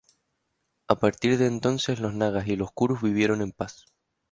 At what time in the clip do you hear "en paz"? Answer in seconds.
3.43-3.85